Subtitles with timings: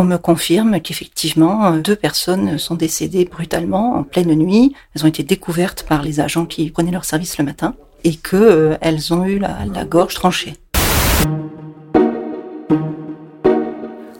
[0.00, 4.74] on me confirme qu'effectivement, deux personnes sont décédées brutalement en pleine nuit.
[4.96, 8.78] Elles ont été découvertes par les agents qui prenaient leur service le matin et qu'elles
[8.80, 10.54] elles ont eu la, la gorge tranchée.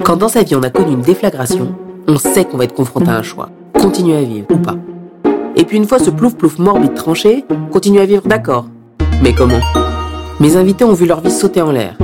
[0.04, 1.74] Quand dans sa vie on a connu une déflagration,
[2.06, 3.48] on sait qu'on va être confronté à un choix.
[3.72, 4.76] Continuer à vivre ou pas.
[5.56, 8.66] Et puis une fois ce plouf plouf morbide tranché, continuer à vivre d'accord.
[9.22, 9.60] Mais comment?
[10.40, 11.96] Mes invités ont vu leur vie sauter en l'air.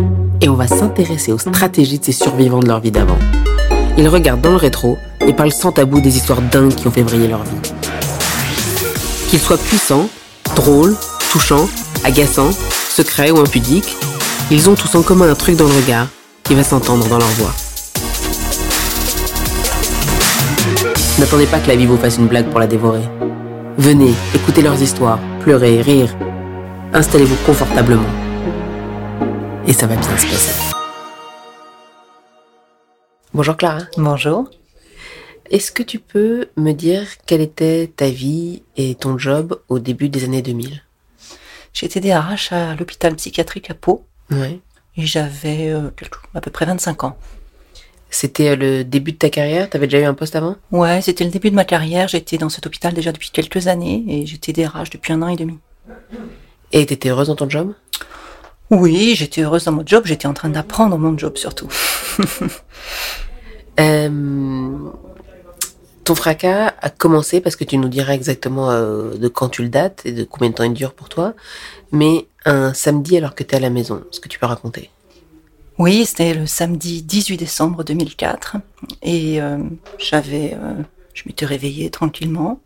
[0.56, 3.18] On va s'intéresser aux stratégies de ces survivants de leur vie d'avant.
[3.98, 7.02] Ils regardent dans le rétro et parlent sans tabou des histoires dingues qui ont fait
[7.02, 7.72] briller leur vie.
[9.28, 10.08] Qu'ils soient puissants,
[10.54, 10.96] drôles,
[11.30, 11.68] touchants,
[12.04, 12.52] agaçants,
[12.88, 13.98] secrets ou impudiques,
[14.50, 16.06] ils ont tous en commun un truc dans le regard
[16.42, 17.52] qui va s'entendre dans leur voix.
[21.18, 23.02] N'attendez pas que la vie vous fasse une blague pour la dévorer.
[23.76, 26.16] Venez, écoutez leurs histoires, pleurez, rire.
[26.94, 28.25] Installez-vous confortablement.
[29.66, 30.74] Et ça va bien se passer.
[33.34, 33.80] Bonjour Clara.
[33.96, 34.48] Bonjour.
[35.50, 40.08] Est-ce que tu peux me dire quelle était ta vie et ton job au début
[40.08, 40.82] des années 2000
[41.72, 44.58] J'étais DRH à l'hôpital psychiatrique à Pau Ouais.
[44.96, 45.90] et j'avais euh,
[46.34, 47.16] à peu près 25 ans.
[48.10, 49.68] C'était euh, le début de ta carrière?
[49.70, 50.56] T'avais déjà eu un poste avant?
[50.72, 52.08] Ouais, c'était le début de ma carrière.
[52.08, 55.36] J'étais dans cet hôpital déjà depuis quelques années et j'étais DRH depuis un an et
[55.36, 55.58] demi.
[56.72, 57.72] Et t'étais heureuse dans ton job?
[58.70, 60.04] Oui, j'étais heureuse dans mon job.
[60.06, 61.68] J'étais en train d'apprendre mon job surtout.
[63.78, 64.88] Euh,
[66.06, 69.68] Ton fracas a commencé parce que tu nous diras exactement euh, de quand tu le
[69.68, 71.34] dates et de combien de temps il dure pour toi,
[71.90, 74.88] mais un samedi alors que tu es à la maison, ce que tu peux raconter.
[75.78, 78.56] Oui, c'était le samedi 18 décembre 2004
[79.02, 79.58] et euh,
[79.98, 80.74] j'avais, euh,
[81.12, 82.60] je m'étais réveillée tranquillement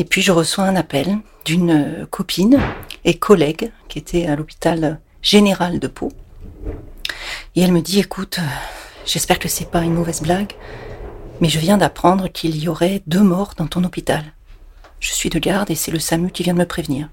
[0.00, 2.58] et puis je reçois un appel d'une euh, copine
[3.04, 6.10] et collègue qui était à l'hôpital général de Pau
[7.54, 8.46] et elle me dit écoute, euh,
[9.04, 10.54] j'espère que c'est pas une mauvaise blague,
[11.42, 14.24] mais je viens d'apprendre qu'il y aurait deux morts dans ton hôpital.
[15.00, 17.10] Je suis de garde et c'est le SAMU qui vient de me prévenir.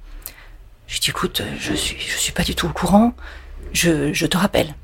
[0.87, 3.13] Je dis écoute, euh, je suis, je suis pas du tout au courant.
[3.73, 4.75] Je, je te rappelle.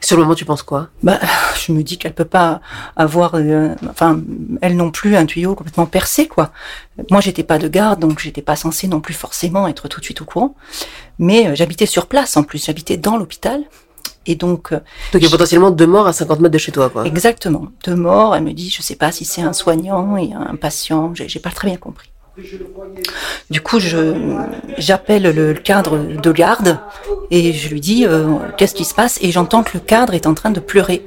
[0.00, 0.88] Sur le moment, tu penses quoi?
[1.04, 1.20] Bah,
[1.68, 2.60] je me dis qu'elle peut pas
[2.96, 4.20] avoir, euh, enfin,
[4.62, 6.50] elle non plus un tuyau complètement percé, quoi.
[7.10, 10.04] Moi, j'étais pas de garde, donc j'étais pas censée non plus forcément être tout de
[10.04, 10.54] suite au courant.
[11.18, 13.62] Mais euh, j'habitais sur place, en plus, j'habitais dans l'hôpital,
[14.26, 14.80] et donc euh,
[15.12, 17.06] Donc il y a potentiellement deux morts à 50 mètres de chez toi, quoi.
[17.06, 18.34] exactement deux morts.
[18.34, 21.40] Elle me dit, je sais pas si c'est un soignant et un patient, j'ai j'ai
[21.40, 22.10] pas très bien compris.
[23.50, 23.78] Du coup,
[24.78, 26.78] j'appelle le cadre de garde
[27.30, 29.18] et je lui dis euh, qu'est-ce qui se passe?
[29.22, 31.04] Et j'entends que le cadre est en train de pleurer.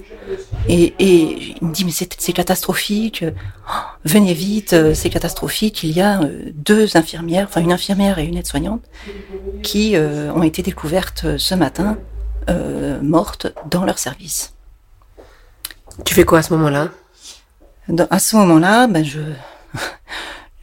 [0.68, 3.26] Et, et il me dit mais c'est catastrophique,
[3.68, 3.72] Oh,
[4.06, 5.84] venez vite, euh, c'est catastrophique.
[5.84, 8.84] Il y a euh, deux infirmières, enfin une infirmière et une aide-soignante,
[9.64, 11.98] qui euh, ont été découvertes ce matin
[12.50, 14.54] euh, mortes dans leur service.
[16.06, 16.90] Tu fais quoi à ce moment-là?
[18.10, 19.20] À ce moment-là, ben je,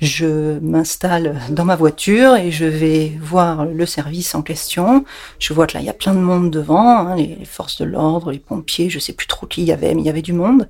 [0.01, 5.05] je m'installe dans ma voiture et je vais voir le service en question.
[5.39, 7.85] Je vois que là, il y a plein de monde devant, hein, les, forces de
[7.85, 10.23] l'ordre, les pompiers, je sais plus trop qui il y avait, mais il y avait
[10.23, 10.69] du monde.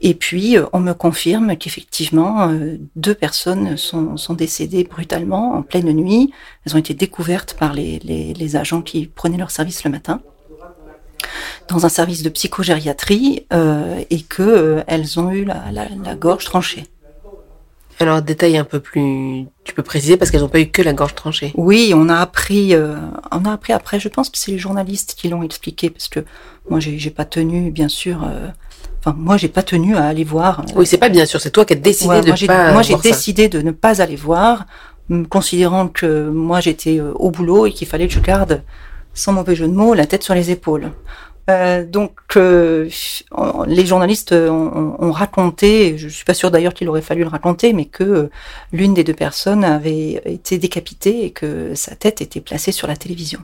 [0.00, 5.90] Et puis, euh, on me confirme qu'effectivement, euh, deux personnes sont, décédées brutalement en pleine
[5.92, 6.32] nuit.
[6.64, 10.20] Elles ont été découvertes par les, agents qui prenaient leur service le matin
[11.68, 16.84] dans un service de psychogériatrie euh, et que euh, ont eu la gorge tranchée.
[17.98, 19.46] Alors détail un peu plus...
[19.64, 21.52] Tu peux préciser parce qu'elles n'ont pas eu que la gorge tranchée.
[21.56, 22.96] Oui, on a appris, euh,
[23.32, 23.98] on a appris après.
[24.00, 26.20] Je pense que c'est les journalistes qui l'ont expliqué parce que
[26.68, 28.22] moi j'ai pas tenu, bien sûr.
[28.24, 28.48] euh,
[29.00, 30.60] Enfin, moi j'ai pas tenu à aller voir.
[30.60, 32.72] euh, Oui, c'est pas bien sûr, c'est toi qui as décidé Ouais, de moi, pas
[32.72, 33.00] moi, j'ai ça.
[33.02, 34.66] décidé de ne pas aller voir,
[35.30, 38.62] considérant que moi, j'étais euh, au boulot et qu'il fallait que je garde,
[39.14, 40.90] sans mauvais jeu de mots, la tête sur les épaules.
[41.48, 42.88] Euh, donc, euh,
[43.68, 47.28] les journalistes ont, ont- ont raconté, je suis pas sûre d'ailleurs qu'il aurait fallu le
[47.28, 48.30] raconter, mais que euh,
[48.72, 52.96] l'une des deux personnes avait été décapitée et que sa tête était placée sur la
[52.96, 53.40] télévision.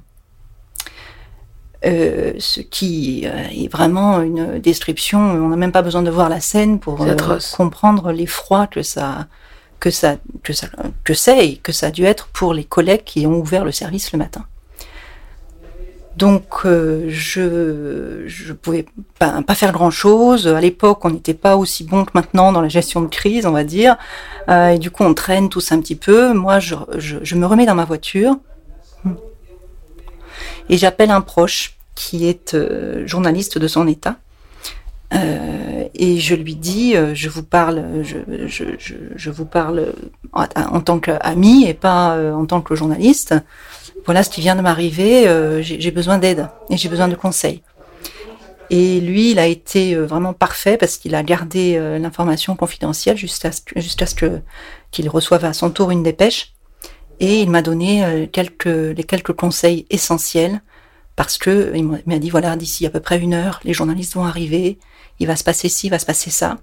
[1.84, 5.18] Euh, ce qui est vraiment une description.
[5.18, 7.04] On n'a même pas besoin de voir la scène pour
[7.56, 9.26] comprendre l'effroi que ça
[9.80, 10.68] que ça que ça
[11.02, 13.72] que c'est et que ça a dû être pour les collègues qui ont ouvert le
[13.72, 14.44] service le matin.
[16.16, 18.84] Donc euh, je je pouvais
[19.18, 20.46] pas, faire grand chose.
[20.46, 23.52] À l'époque, on n'était pas aussi bon que maintenant dans la gestion de crise, on
[23.52, 23.96] va dire.
[24.48, 26.34] Euh, et du coup, on traîne tous un petit peu.
[26.34, 28.36] Moi, je, je, je me remets dans ma voiture
[30.68, 34.16] et j'appelle un proche qui est euh, journaliste de son état.
[35.94, 38.16] Et je lui dis, je vous parle, je,
[39.14, 39.92] je, vous parle
[40.32, 43.34] en, en tant qu'ami et pas en tant que journaliste.
[44.04, 45.26] Voilà ce qui vient de m'arriver.
[45.28, 47.62] euh, j'ai besoin d'aide et j'ai besoin de conseils.
[48.70, 53.60] Et lui, il a été vraiment parfait parce qu'il a gardé l'information confidentielle jusqu'à ce,
[54.90, 56.54] qu'il reçoive à son tour une dépêche.
[57.20, 60.62] Et il m'a donné quelques les quelques conseils essentiels
[61.16, 64.24] parce que il m'a dit voilà d'ici à peu près une heure, les journalistes vont
[64.24, 64.78] arriver,
[65.18, 66.58] il va se passer ci, il va se passer ça.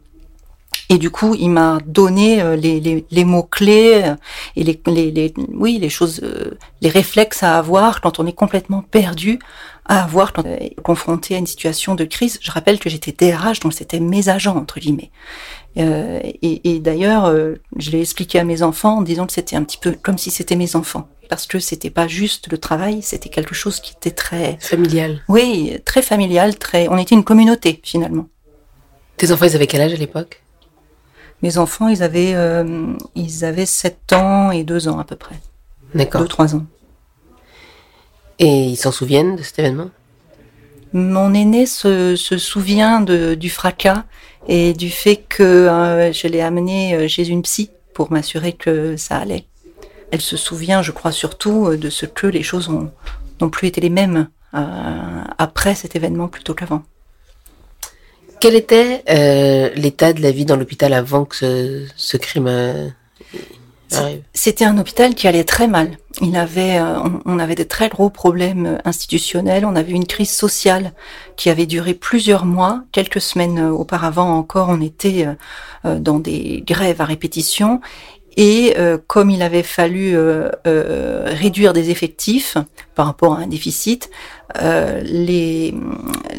[0.90, 4.16] Et du coup, il m'a donné euh, les, les, les mots clés euh,
[4.56, 4.80] et les,
[5.12, 9.40] les, oui les choses, euh, les réflexes à avoir quand on est complètement perdu,
[9.86, 12.40] à avoir quand on est confronté à une situation de crise.
[12.42, 15.12] Je rappelle que j'étais DRH, donc c'était mes agents entre guillemets.
[15.78, 17.32] Euh, et, et d'ailleurs,
[17.78, 20.32] je l'ai expliqué à mes enfants en disant que c'était un petit peu comme si
[20.32, 24.12] c'était mes enfants parce que c'était pas juste le travail, c'était quelque chose qui était
[24.12, 25.22] très familial.
[25.30, 26.88] Oui, très familial, très.
[26.90, 28.28] On était une communauté finalement.
[29.16, 30.42] Tes enfants, ils avaient quel âge à l'époque?
[31.41, 35.36] Mes enfants, ils avaient, euh, ils avaient 7 ans et 2 ans à peu près.
[35.95, 36.24] D'accord.
[36.24, 36.65] 2-3 ans.
[38.39, 39.89] Et ils s'en souviennent de cet événement?
[40.91, 44.06] Mon aîné se, se souvient de, du fracas
[44.47, 48.97] et du fait que euh, je l'ai amené euh, chez une psy pour m'assurer que
[48.97, 49.45] ça allait.
[50.12, 53.91] Elle se souvient, je crois, surtout de ce que les choses n'ont plus été les
[53.91, 56.81] mêmes après cet événement plutôt qu'avant.
[58.39, 62.88] Quel était euh, l'état de la vie dans l'hôpital avant que ce, crime euh,
[63.91, 64.21] arrive?
[64.33, 65.97] C'était un hôpital qui allait très mal.
[66.21, 69.65] Il avait, euh, on, avait de très gros problèmes institutionnels.
[69.65, 70.94] On avait une crise sociale
[71.36, 72.83] qui avait duré plusieurs mois.
[72.94, 75.27] Quelques semaines auparavant encore, on était
[75.83, 77.81] dans des grèves à répétition.
[78.41, 78.74] Et
[79.07, 80.15] comme il avait fallu
[80.65, 82.57] réduire des effectifs
[82.95, 84.09] par rapport à un déficit,
[84.62, 85.74] euh, les,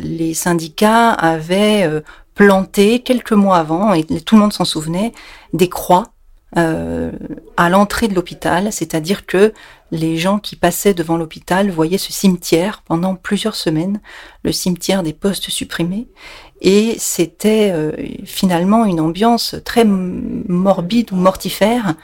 [0.02, 2.00] les syndicats avaient euh,
[2.34, 5.12] planté quelques mois avant, et tout le monde s'en souvenait,
[5.52, 6.12] des croix
[6.56, 7.12] euh,
[7.56, 9.52] à l'entrée de l'hôpital, c'est-à-dire que
[9.92, 14.00] les gens qui passaient devant l'hôpital voyaient ce cimetière pendant plusieurs semaines,
[14.44, 16.08] le cimetière des postes supprimés,
[16.60, 17.92] et c'était euh,
[18.24, 21.94] finalement une ambiance très morbide ou mortifère,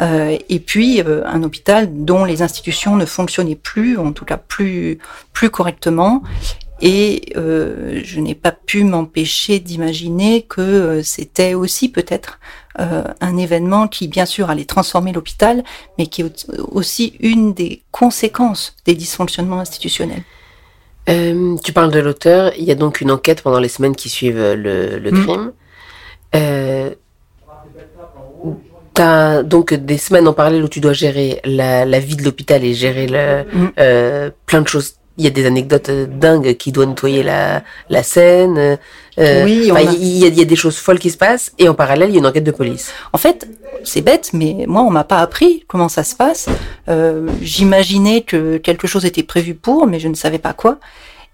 [0.00, 4.36] euh, et puis euh, un hôpital dont les institutions ne fonctionnaient plus, en tout cas
[4.36, 4.98] plus
[5.32, 6.22] plus correctement,
[6.80, 12.40] et je n'ai pas pu m'empêcher d'imaginer que c'était aussi peut-être
[12.76, 15.62] un événement qui, bien sûr, allait transformer l'hôpital,
[15.98, 20.22] mais qui est aussi une des conséquences des dysfonctionnements institutionnels.
[21.08, 22.52] Euh, tu parles de l'auteur.
[22.58, 25.24] Il y a donc une enquête pendant les semaines qui suivent le, le mm.
[25.24, 25.52] crime.
[26.34, 26.90] Euh,
[28.94, 32.62] T'as donc des semaines en parallèle où tu dois gérer la, la vie de l'hôpital
[32.64, 33.72] et gérer le, mm.
[33.78, 34.94] euh, plein de choses.
[35.16, 38.78] Il y a des anecdotes euh, dingues qui doit nettoyer la, la scène.
[39.18, 41.68] Euh, oui, il, y a, il y a des choses folles qui se passent et
[41.68, 42.92] en parallèle il y a une enquête de police.
[43.12, 43.48] En fait,
[43.84, 46.48] c'est bête, mais moi on m'a pas appris comment ça se passe.
[46.88, 50.78] Euh, J'imaginais que quelque chose était prévu pour, mais je ne savais pas quoi.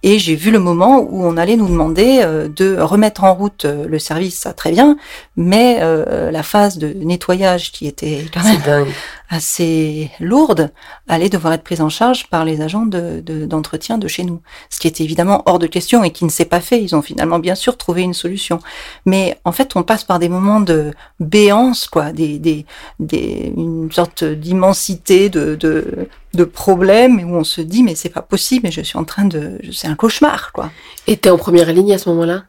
[0.03, 3.67] Et j'ai vu le moment où on allait nous demander euh, de remettre en route
[3.67, 4.97] euh, le service, ça très bien,
[5.37, 8.87] mais euh, la phase de nettoyage qui était quand même
[9.31, 10.73] assez lourde
[11.09, 14.43] allait devoir être prise en charge par les agents d'entretien de, de chez nous.
[14.69, 16.83] Ce qui était évidemment hors de question et qui ne s'est pas fait.
[16.83, 18.59] Ils ont finalement bien sûr trouvé une solution.
[19.07, 22.67] Mais en fait, on passe par des moments de béance, quoi, des, des,
[22.99, 28.23] des une sorte d'immensité de, de, de problèmes où on se dit mais c'est pas
[28.23, 30.71] possible et je suis en train de c'est un cauchemar quoi.
[31.07, 32.45] Et t'es en première ligne à ce moment-là?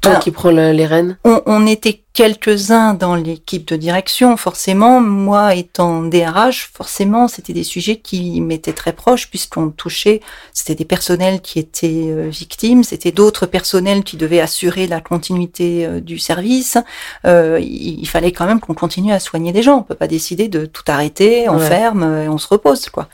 [0.00, 5.00] Toi qui prends les rênes on, on, était quelques-uns dans l'équipe de direction, forcément.
[5.00, 10.20] Moi, étant DRH, forcément, c'était des sujets qui m'étaient très proches puisqu'on touchait,
[10.52, 15.86] c'était des personnels qui étaient euh, victimes, c'était d'autres personnels qui devaient assurer la continuité
[15.86, 16.76] euh, du service.
[17.24, 19.76] Euh, il, fallait quand même qu'on continue à soigner des gens.
[19.76, 23.06] On peut pas décider de tout arrêter, on ferme et on se repose, quoi.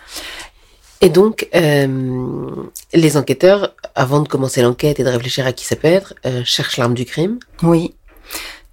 [1.04, 2.48] Et donc, euh,
[2.94, 6.40] les enquêteurs, avant de commencer l'enquête et de réfléchir à qui ça peut être, euh,
[6.46, 7.38] cherchent l'arme du crime.
[7.62, 7.92] Oui.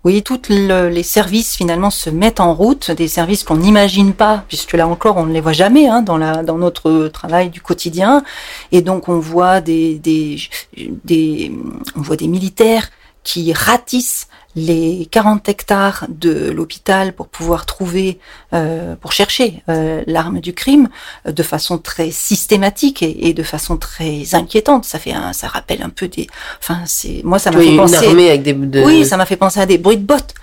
[0.05, 4.71] Oui, tous les services finalement se mettent en route, des services qu'on n'imagine pas, puisque
[4.71, 6.17] là encore on ne les voit jamais hein, dans,
[6.57, 8.23] notre travail du quotidien.
[8.71, 11.51] Et donc on voit des, des,
[11.97, 12.89] on voit des militaires
[13.23, 18.19] qui ratissent les 40 hectares de l'hôpital pour pouvoir trouver,
[18.53, 20.89] euh, pour chercher euh, l'arme du crime
[21.27, 24.85] euh, de façon très systématique et, de façon très inquiétante.
[24.85, 26.27] Ça fait, un, ça rappelle un peu des,
[26.59, 28.53] enfin c'est, moi ça m'a fait penser, avec des,
[28.83, 30.33] oui, ça m'a fait penser à des bruits de bottes.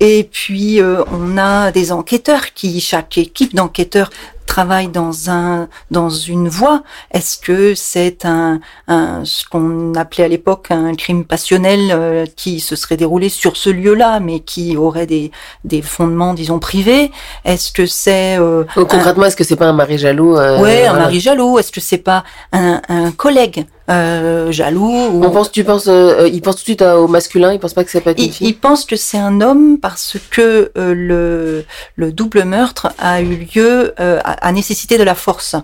[0.00, 0.80] et puis
[1.12, 4.10] on a des enquêteurs qui, chaque équipe d'enquêteurs
[4.46, 6.82] travaille dans un dans une voie.
[7.10, 12.60] Est-ce que c'est un, un, ce qu'on appelait à l'époque un crime passionnel euh, qui
[12.60, 15.30] se serait déroulé sur ce lieu-là, mais qui aurait des
[15.64, 17.10] des fondements, disons privés?
[17.44, 20.94] Est-ce que c'est euh, concrètement, est-ce que c'est pas un mari jaloux euh, Ouais, un
[20.94, 21.58] mari jaloux.
[21.58, 23.66] Est-ce que c'est pas un, un collègue?
[23.90, 24.90] Euh, jaloux.
[25.12, 25.24] Ou...
[25.24, 27.74] On pense, tu penses, euh, euh, il pense tout de suite au masculin, il pense
[27.74, 28.48] pas que c'est pas une il, fille.
[28.48, 31.64] il pense que c'est un homme parce que euh, le,
[31.96, 35.56] le double meurtre a eu lieu euh, à, à nécessité de la force.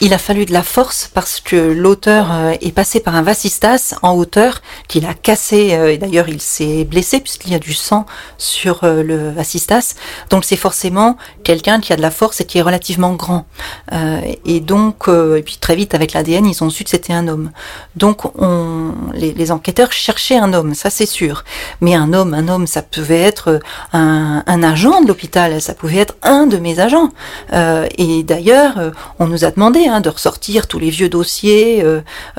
[0.00, 3.94] Il a fallu de la force parce que l'auteur euh, est passé par un vasistas
[4.02, 5.74] en hauteur qu'il a cassé.
[5.74, 8.06] euh, et d'ailleurs, il s'est blessé puisqu'il y a du sang
[8.38, 9.94] sur le vasistas.
[10.30, 13.46] Donc, c'est forcément quelqu'un qui a de la force et qui est relativement grand.
[13.92, 17.12] Euh, et donc, euh, et puis très vite avec l'ADN, ils ont su que c'était
[17.12, 17.50] un homme.
[17.96, 21.44] Donc, on, les, enquêteurs cherchaient un homme, ça c'est sûr.
[21.80, 23.60] Mais un homme, un homme, ça pouvait être
[23.92, 27.10] un, agent de l'hôpital, ça pouvait être un de mes agents.
[27.52, 31.84] Euh, et d'ailleurs, euh, on nous a demandé hein, de ressortir tous les vieux dossiers.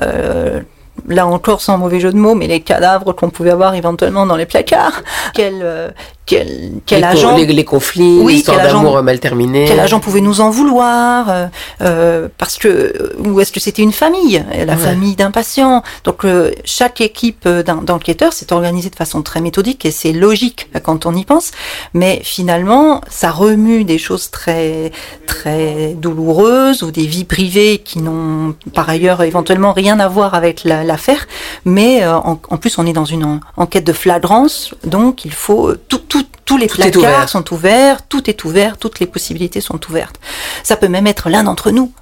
[0.00, 0.60] euh,
[1.08, 4.36] Là encore, sans mauvais jeu de mots, mais les cadavres qu'on pouvait avoir éventuellement dans
[4.36, 5.02] les placards.
[5.34, 5.88] Quel, euh,
[6.24, 9.66] quel, quel les, co- agent les, les conflits, Oui, l'histoire d'amour mal terminée.
[9.68, 11.46] quel agent pouvait nous en vouloir euh,
[11.82, 14.78] euh, Parce que ou est-ce que c'était une famille, la Ouais.
[14.78, 19.84] famille d'un patient Donc euh, chaque équipe d'en- d'enquêteurs s'est organisée de façon très méthodique
[19.86, 21.52] et c'est logique quand on y pense.
[21.94, 24.90] Mais finalement, ça remue des choses très
[25.26, 30.64] très douloureuses ou des vies privées qui n'ont par ailleurs éventuellement rien à voir avec
[30.64, 31.26] la- l'affaire.
[31.64, 35.32] Mais euh, en, en plus, on est dans une en- enquête de flagrance, donc il
[35.32, 37.28] faut euh, tout, tout, tous les Tout placards ouvert.
[37.28, 40.18] sont ouverts, tout est ouvert, toutes les possibilités sont ouvertes.
[40.62, 41.92] Ça peut même être l'un d'entre nous.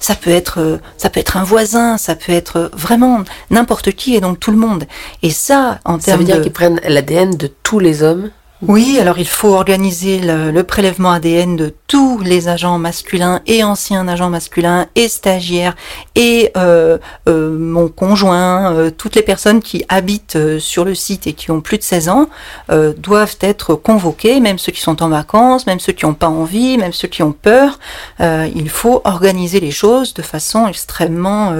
[0.00, 4.14] Ça peut être, euh, ça peut être un voisin, ça peut être vraiment n'importe qui
[4.14, 4.84] et donc tout le monde.
[5.22, 8.30] Et ça, en Ça termes veut dire qu'ils prennent l'ADN de tous les hommes?
[8.62, 13.62] oui, alors il faut organiser le, le prélèvement ADN de tous les agents masculins et
[13.62, 15.76] anciens agents masculins et stagiaires
[16.14, 21.32] et euh, euh, mon conjoint, euh, toutes les personnes qui habitent sur le site et
[21.32, 22.28] qui ont plus de 16 ans
[22.98, 26.78] doivent être convoqués, même ceux qui sont en vacances, même ceux qui n'ont pas envie,
[26.78, 27.78] même ceux qui ont peur.
[28.20, 31.54] Il faut organiser les choses de façon extrêmement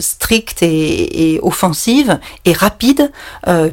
[0.00, 3.10] stricte et, et offensive et rapide,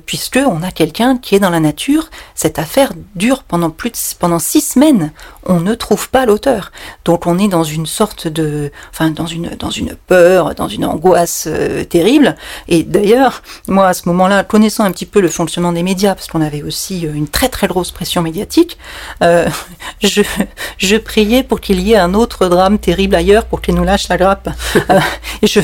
[0.06, 2.10] puisque on a quelqu'un qui est dans la nature.
[2.36, 5.12] Cette affaire dure pendant plus de, pendant six semaines.
[5.51, 6.72] On ne trouve pas l'auteur,
[7.06, 10.86] donc on est dans une sorte de, enfin dans une dans une peur, dans une
[10.86, 12.36] angoisse euh, terrible.
[12.68, 16.27] Et d'ailleurs, moi à ce moment-là, connaissant un petit peu le fonctionnement des médias, parce
[16.27, 18.77] qu'on avait aussi euh, une très très grosse pression médiatique,
[19.24, 19.48] euh,
[20.03, 20.22] je
[20.77, 24.08] je priais pour qu'il y ait un autre drame terrible ailleurs pour qu'il nous lâche
[24.08, 24.50] la grappe.
[24.89, 25.00] Euh,
[25.41, 25.60] et je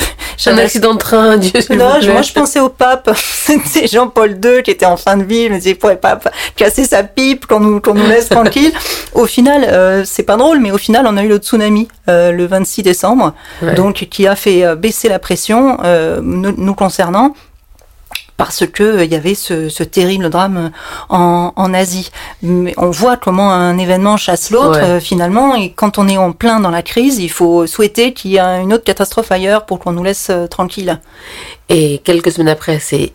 [0.50, 3.10] Un accident de train, Dieu non, je- moi je pensais au pape.
[3.66, 5.50] C'est Jean-Paul II qui était en fin de vie.
[5.50, 6.20] Disais, il pourrait pas
[6.56, 8.72] casser sa pipe, qu'on nous, qu'on nous laisse tranquille.
[9.14, 12.32] Au final, euh, c'est pas drôle, mais au final, on a eu le tsunami euh,
[12.32, 13.74] le 26 décembre, Ouais.
[13.76, 15.78] donc qui a fait euh, baisser la pression
[16.22, 17.36] nous, nous concernant.
[18.38, 20.72] Parce que il y avait ce, ce terrible drame
[21.08, 22.12] en, en Asie.
[22.44, 25.00] Mais on voit comment un événement chasse l'autre Ouais.
[25.00, 25.56] finalement.
[25.56, 28.62] Et quand on est en plein dans la crise, il faut souhaiter qu'il y ait
[28.62, 31.00] une autre catastrophe ailleurs pour qu'on nous laisse tranquille.
[31.70, 33.14] Et quelques semaines après, c'est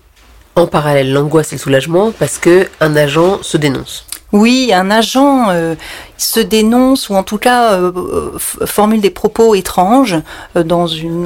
[0.57, 4.07] en parallèle l'angoisse et le soulagement parce que un agent se dénonce.
[4.33, 5.75] Oui, un agent euh,
[6.17, 10.17] se dénonce ou en tout cas euh, euh, formule des propos étranges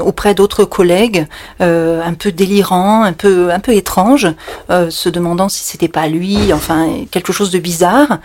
[0.01, 1.27] auprès d'autres collègues,
[1.61, 4.29] un peu délirants, un peu étranges,
[4.69, 8.19] se demandant si c'était pas lui, enfin quelque chose de bizarre.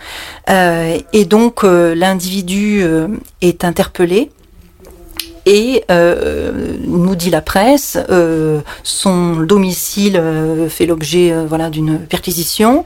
[0.48, 2.84] Et donc l'individu
[3.40, 4.30] est interpellé.
[5.46, 7.98] Et nous dit la presse,
[8.82, 10.22] son domicile
[10.68, 12.84] fait l'objet voilà d'une perquisition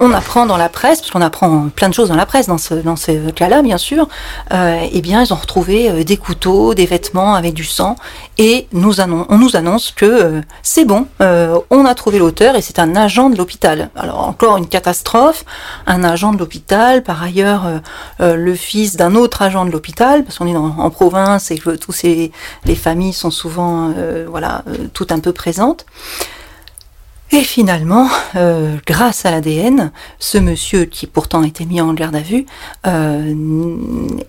[0.00, 2.56] on apprend dans la presse, parce qu'on apprend plein de choses dans la presse, dans
[2.58, 4.08] ce, cas-là, bien sûr,
[4.52, 7.96] euh, eh bien, ils ont retrouvé euh, des couteaux, des vêtements avec du sang,
[8.38, 12.78] et nous on nous annonce que euh, c'est bon, on a trouvé l'auteur, et c'est
[12.78, 13.90] un agent de l'hôpital.
[13.94, 15.44] Alors, encore une catastrophe,
[15.86, 17.64] un agent de l'hôpital, par ailleurs,
[18.18, 22.02] le fils d'un autre agent de l'hôpital, parce qu'on est en province et que tous
[22.02, 23.92] les familles sont souvent,
[24.28, 24.64] voilà,
[24.94, 25.84] toutes un peu présentes.
[27.32, 32.20] Et finalement, euh, grâce à l'ADN, ce monsieur qui pourtant était mis en garde à
[32.20, 32.44] vue
[32.88, 33.32] euh,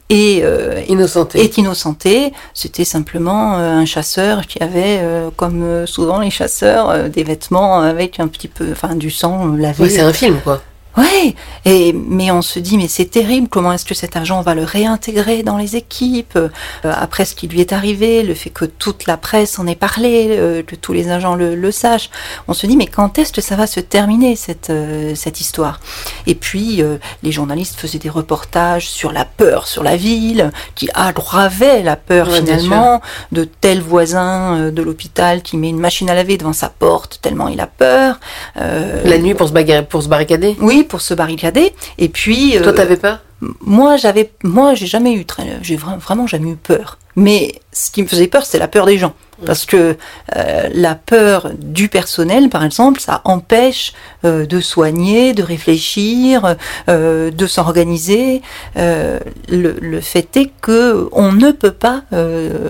[0.10, 1.42] est, euh, Innocenté.
[1.42, 2.32] est innocenté.
[2.54, 7.80] C'était simplement euh, un chasseur qui avait, euh, comme euh, souvent les chasseurs, des vêtements
[7.80, 9.84] avec un petit peu, enfin du sang lavé.
[9.84, 10.62] Ouais, c'est un film, quoi.
[10.98, 13.48] Ouais, et mais on se dit mais c'est terrible.
[13.48, 16.36] Comment est-ce que cet agent va le réintégrer dans les équipes?
[16.36, 16.50] Euh,
[16.84, 20.28] après ce qui lui est arrivé, le fait que toute la presse en ait parlé,
[20.32, 22.10] euh, que tous les agents le, le sachent.
[22.50, 25.80] On se dit mais quand est-ce que ça va se terminer cette euh, cette histoire?
[26.28, 26.84] Et puis
[27.24, 32.28] les journalistes faisaient des reportages sur la peur sur la ville, qui aggravait la peur
[32.28, 36.70] Ouais, finalement de tel voisin de l'hôpital qui met une machine à laver devant sa
[36.70, 38.20] porte tellement il a peur.
[38.56, 40.56] La nuit pour se, bagarrer, pour se barricader.
[40.60, 41.74] oui, pour se barricader.
[41.98, 43.20] Et puis, Toi, euh, t'avais peur?
[43.62, 46.98] moi, j'avais, moi, j'ai jamais eu très, j'ai vra- vraiment jamais eu peur.
[47.16, 49.14] Mais ce qui me faisait peur, c'était la peur des gens.
[49.46, 49.98] Parce que
[50.36, 56.56] euh, la peur du personnel, par exemple, ça empêche euh, de soigner, de réfléchir,
[56.90, 58.42] euh, de s'organiser.
[58.76, 62.04] Le, le fait est que on ne peut pas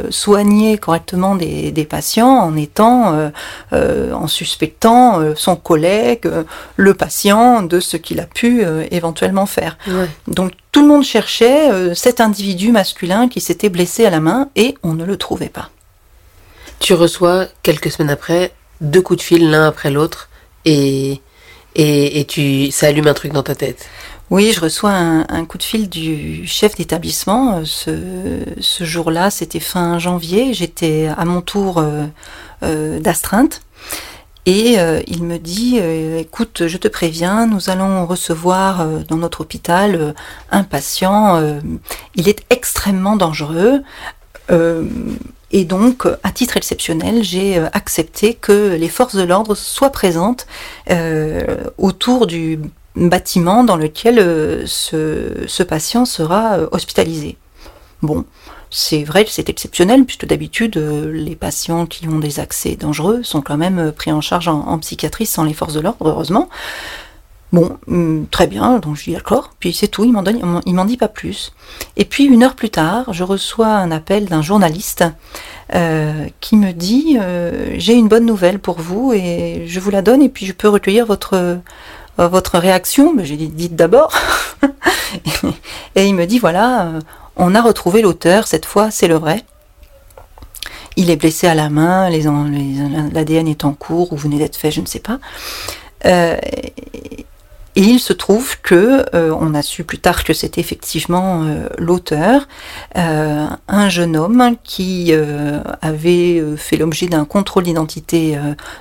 [0.10, 3.32] soigner correctement des, des patients en étant,
[3.72, 6.30] en suspectant son collègue,
[6.76, 9.78] le patient, de ce qu'il a pu éventuellement faire.
[9.88, 10.08] Ouais.
[10.28, 14.76] Donc tout le monde cherchait cet individu masculin qui s'était blessé à la main et
[14.84, 15.70] on ne le trouvait pas.
[16.80, 20.30] Tu reçois quelques semaines après deux coups de fil l'un après l'autre
[20.66, 21.22] et,
[21.76, 23.88] et, et tu, ça allume un truc dans ta tête.
[24.32, 27.58] Oui, je reçois un, un coup de fil du chef d'établissement.
[27.58, 27.92] Euh, Ce,
[28.60, 30.54] ce jour-là, c'était fin janvier.
[30.54, 32.06] J'étais à mon tour euh,
[32.64, 33.62] euh, d'astreinte.
[34.46, 39.18] Et euh, il me dit, euh, écoute, je te préviens, nous allons recevoir euh, dans
[39.18, 40.16] notre hôpital
[40.50, 41.60] un patient.
[42.16, 43.84] il est extrêmement dangereux.
[44.51, 44.86] Euh,
[45.51, 50.48] et donc, à titre exceptionnel, j'ai euh, accepté que les forces de l'ordre soient présentes
[50.89, 52.60] euh, autour du
[52.96, 54.17] bâtiment dans lequel
[54.67, 57.38] ce, patient sera hospitalisé.
[58.01, 58.25] Bon,
[58.70, 63.41] c'est vrai que c'est exceptionnel, puisque d'habitude, les patients qui ont des accès dangereux sont
[63.41, 66.50] quand même pris en charge en psychiatrie sans les forces de l'ordre, heureusement.
[67.51, 70.96] Bon, hum, très bien, donc je dis d'accord, puis c'est tout, il m'en m'en- dit
[70.96, 71.51] pas plus.
[71.98, 75.03] Et puis une heure plus tard, je reçois un appel d'un journaliste
[75.75, 80.01] euh, qui me dit euh, j'ai une bonne nouvelle pour vous et je vous la
[80.01, 81.58] donne et puis je peux recueillir votre euh,
[82.17, 83.13] votre réaction.
[83.13, 84.13] Mais j'ai dit dites d'abord.
[85.96, 86.89] et il me dit voilà,
[87.36, 89.43] on a retrouvé l'auteur cette fois, c'est le vrai.
[90.96, 94.79] Il est blessé à la main, l'ADN est en cours ou venait d'être fait, je
[94.81, 95.20] ne sais pas.
[97.75, 101.70] Et il se trouve que euh, on a su plus tard que c'était effectivement euh,
[101.78, 102.48] l'auteur,
[102.98, 105.13] euh, un jeune homme qui
[105.82, 108.38] avait fait l'objet d'un contrôle d'identité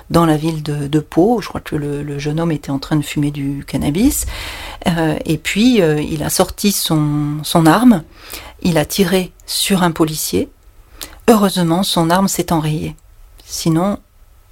[0.09, 1.39] dans la ville de, de Pau.
[1.41, 4.25] Je crois que le, jeune homme était en train de fumer du cannabis.
[5.25, 8.03] Et puis il a sorti son arme,
[8.61, 10.49] il a tiré sur un policier.
[11.29, 12.95] Heureusement, son arme s'est enrayée.
[13.45, 13.99] Sinon,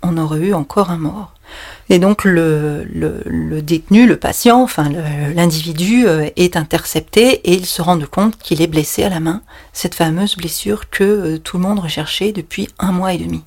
[0.01, 1.33] on aurait eu encore un mort.
[1.89, 2.85] Et donc le,
[3.61, 4.89] détenu, le patient, enfin
[5.35, 9.41] l'individu euh, est intercepté et il se rend compte qu'il est blessé à la main,
[9.73, 13.43] cette fameuse blessure que euh, tout le monde recherchait depuis un mois et demi.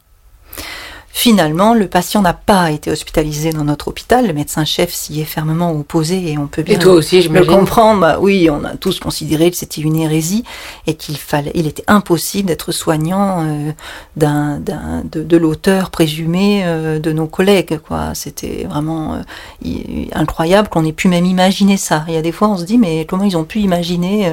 [1.14, 5.70] Finalement, le patient n'a pas été hospitalisé dans notre hôpital, le médecin-chef s'y est fermement
[5.70, 8.01] opposé et on peut bien Et toi aussi, le comprendre.
[8.01, 10.42] Bah oui, on a tous considéré que c'était une hérésie
[10.87, 13.72] et qu'il fallait, il était impossible d'être soignant euh,
[14.16, 17.79] d'un, d'un, de, de l'auteur présumé euh, de nos collègues.
[17.87, 19.20] Quoi, c'était vraiment
[19.64, 22.07] euh, incroyable qu'on ait pu même imaginer ça.
[22.09, 24.33] Il y a des fois, on se dit mais comment ils ont pu imaginer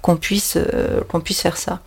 [0.00, 0.56] qu'on puisse
[1.08, 1.80] qu'on puisse faire ça?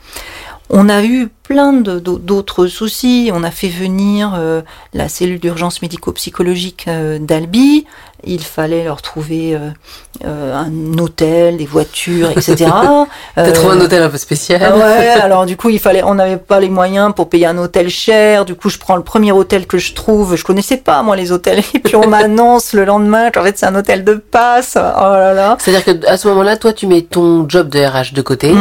[0.69, 3.29] On a eu plein d'autres soucis.
[3.33, 4.61] On a fait venir euh,
[4.93, 7.85] la cellule d'urgence médico-psychologique euh, d'Albi.
[8.23, 9.57] Il fallait leur trouver
[10.23, 12.71] euh, un hôtel, des voitures, etc.
[13.35, 14.61] T'as trouvé un hôtel un peu spécial.
[14.63, 17.57] ah ouais, alors du coup, il fallait, on n'avait pas les moyens pour payer un
[17.57, 18.45] hôtel cher.
[18.45, 20.37] Du coup, je prends le premier hôtel que je trouve.
[20.37, 21.63] Je connaissais pas moi les hôtels.
[21.73, 24.77] Et puis on m'annonce le lendemain qu'en fait c'est un hôtel de passe.
[24.77, 25.57] Oh là là.
[25.59, 28.53] C'est-à-dire que à ce moment-là, toi, tu mets ton job de RH de côté.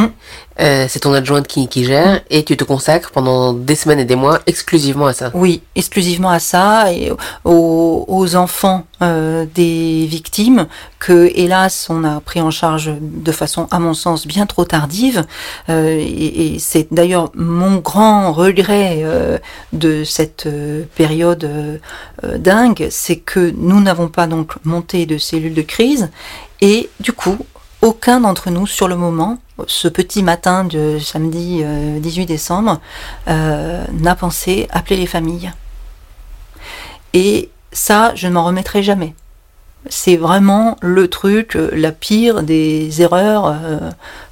[0.61, 2.65] Euh, c'est ton adjointe qui, qui gère et tu te
[3.13, 5.31] pendant des semaines et des mois exclusivement à ça.
[5.35, 7.13] Oui, exclusivement à ça et
[7.45, 10.67] aux, enfants euh, des victimes
[10.99, 15.25] que, hélas, on a pris en charge de façon, à mon sens, bien trop tardive.
[15.69, 19.39] Euh, et c'est d'ailleurs mon grand regret euh,
[19.73, 20.49] de cette
[20.95, 21.81] période
[22.23, 26.11] dingue, c'est que nous n'avons pas donc monté de cellules de crise
[26.61, 27.39] et du coup,
[27.83, 32.81] aucun d'entre nous, sur le moment, ce petit matin de samedi euh, 18 décembre,
[33.29, 35.53] euh, n'a pensé appeler les familles.
[37.15, 39.15] Et ça, je ne m'en remettrai jamais.
[39.89, 43.79] C'est vraiment le truc, euh, la pire des erreurs, euh,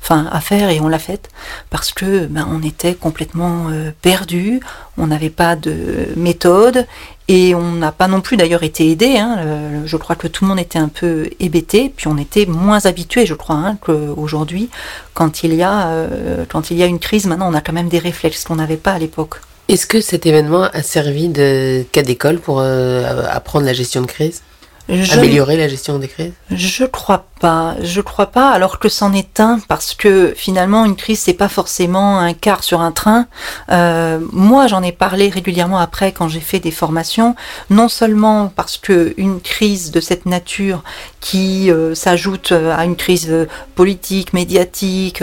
[0.03, 1.31] enfin à faire et on l'a faite
[1.71, 4.61] parce que ben, on était complètement euh, perdus,
[4.99, 6.87] on n'avait pas de méthode
[7.29, 9.17] et on n'a pas non plus d'ailleurs été aidé.
[9.17, 9.39] Hein,
[9.87, 13.25] je crois que tout le monde était un peu hébété, puis on était moins habitué,
[13.25, 14.69] je crois, hein, qu'aujourd'hui
[15.15, 15.91] quand il y a
[16.49, 17.27] quand il y a une crise.
[17.27, 19.37] Maintenant, on a quand même des réflexes qu'on n'avait pas à l'époque.
[19.69, 24.43] Est-ce que cet événement a servi de cas d'école pour apprendre la gestion de crise?
[24.89, 26.33] Je- Améliorer la gestion des crises?
[26.51, 30.97] Je crois Bah, je crois pas, alors que c'en est un, parce que finalement, une
[30.97, 33.27] crise, c'est pas forcément un quart sur un train.
[33.71, 37.37] Euh, moi, j'en ai parlé régulièrement après quand j'ai fait des formations,
[37.71, 40.83] non seulement parce que une crise de cette nature
[41.21, 43.33] qui euh, s'ajoute à une crise
[43.77, 45.23] politique, médiatique,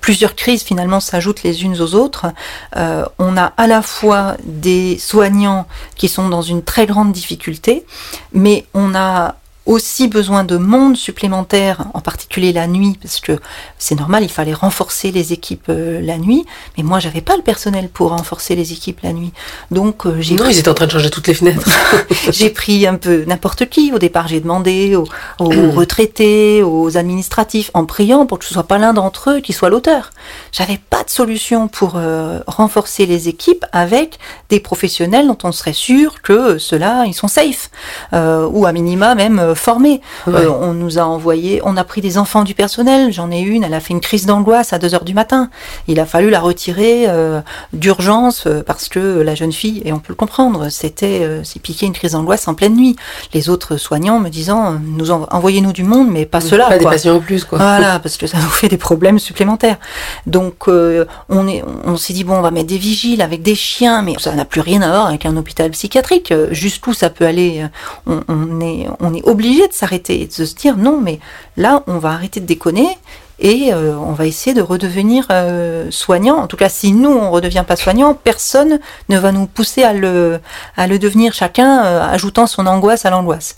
[0.00, 2.26] plusieurs crises finalement s'ajoutent les unes aux autres.
[2.74, 7.84] on a à la fois des soignants qui sont dans une très grande difficulté,
[8.32, 13.38] mais on a aussi besoin de monde supplémentaire, en particulier la nuit, parce que
[13.78, 16.44] c'est normal, il fallait renforcer les équipes euh, la nuit,
[16.76, 19.32] mais moi j'avais pas le personnel pour renforcer les équipes la nuit.
[19.70, 20.34] Donc euh, j'ai...
[20.34, 21.68] Non, ils étaient en train de changer toutes les fenêtres.
[22.30, 23.92] j'ai pris un peu n'importe qui.
[23.92, 25.06] Au départ, j'ai demandé aux,
[25.38, 29.70] retraités, aux administratifs, en priant pour que ce soit pas l'un d'entre eux qui soit
[29.70, 30.10] l'auteur.
[30.50, 35.72] J'avais pas de solution pour euh, renforcer les équipes avec des professionnels dont on serait
[35.72, 37.70] sûr que ceux-là, ils sont safe,
[38.12, 40.00] ou à minima même formés.
[40.28, 43.12] Euh, on nous a envoyé, on a pris des enfants du personnel.
[43.12, 45.50] J'en ai une, elle a fait une crise d'angoisse à 2 heures du matin.
[45.88, 47.40] Il a fallu la retirer euh,
[47.72, 51.86] d'urgence euh, parce que la jeune fille, et on peut le comprendre, c'était s'est piqué
[51.86, 52.96] une crise d'angoisse en pleine nuit.
[53.34, 56.66] Les autres soignants me disant, nous envoyez-nous du monde, mais pas cela.
[56.66, 57.58] Pas des patients en plus, quoi.
[57.58, 59.78] Voilà, parce que ça nous fait des problèmes supplémentaires.
[60.26, 64.02] Donc on est, on s'est dit bon, on va mettre des vigiles avec des chiens,
[64.02, 66.32] mais ça n'a plus rien à voir avec un hôpital psychiatrique.
[66.50, 67.64] Jusqu'où ça peut aller,
[68.06, 71.18] on, on est, on est obligé obligé de s'arrêter et de se dire non, mais
[71.56, 72.86] là, on va arrêter de déconner
[73.40, 76.36] et euh, on va essayer de redevenir euh, soignant.
[76.36, 78.78] En tout cas, si nous, on ne redevient pas soignant, personne
[79.08, 80.38] ne va nous pousser à le,
[80.76, 83.56] à le devenir chacun, euh, ajoutant son angoisse à l'angoisse.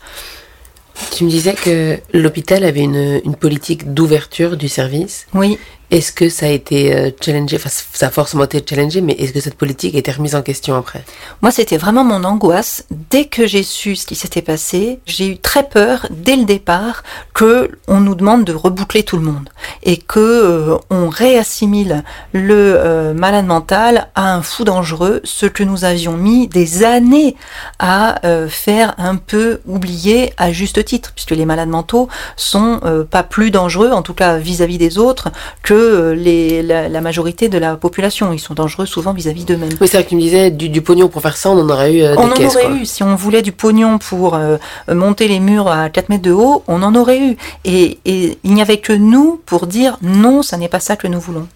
[1.11, 5.27] Tu me disais que l'hôpital avait une, une politique d'ouverture du service.
[5.35, 5.59] Oui.
[5.95, 7.55] Est-ce que ça a été euh, challengé?
[7.55, 10.43] Enfin, ça a forcément été challengé, mais est-ce que cette politique a été remise en
[10.43, 11.05] question après?
[11.41, 12.85] Moi, c'était vraiment mon angoisse.
[13.11, 17.05] Dès que j'ai su ce qui s'était passé, j'ai eu très peur dès le départ
[17.33, 19.49] que on nous demande de reboucler tout le monde
[19.85, 22.03] et que euh, on réassimile
[22.33, 27.37] le euh, malade mental à un fou dangereux, ce que nous avions mis des années
[27.79, 32.81] à faire un peu oublier à juste titre, puisque les malades mentaux sont
[33.11, 35.31] pas plus dangereux, en tout cas vis-à-vis -vis des autres,
[35.63, 38.33] que euh, les, la, majorité de la population.
[38.33, 39.71] Ils sont dangereux souvent vis-à-vis d'eux-mêmes.
[39.81, 41.95] Oui, c'est vrai que tu me disais, du, pognon pour faire ça, on en aurait
[41.95, 42.87] eu euh, des On en aurait eu.
[42.87, 44.57] Si on voulait du pognon pour euh,
[44.89, 47.37] monter les murs à 4 mètres de haut, on en aurait eu.
[47.65, 51.07] Et, et il n'y avait que nous pour dire non, ça n'est pas ça que
[51.07, 51.47] nous voulons.